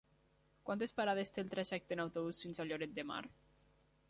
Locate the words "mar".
3.13-3.23